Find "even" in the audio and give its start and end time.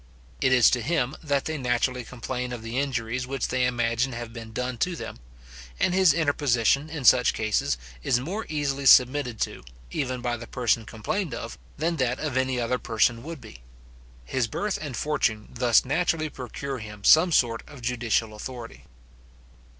9.91-10.19